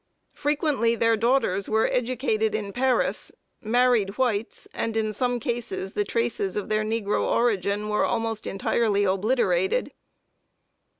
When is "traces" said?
6.03-6.55